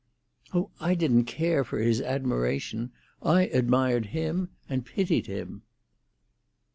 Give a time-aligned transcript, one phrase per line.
[0.51, 2.91] "Oh, I didn't care for his admiration.
[3.21, 5.61] I admired him—and pitied him."